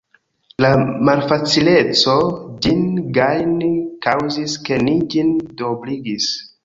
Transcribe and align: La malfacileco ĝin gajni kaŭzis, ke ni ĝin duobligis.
La 0.63 0.69
malfacileco 1.09 2.15
ĝin 2.67 2.81
gajni 3.19 3.71
kaŭzis, 4.07 4.57
ke 4.71 4.81
ni 4.89 4.97
ĝin 5.13 5.35
duobligis. 5.61 6.33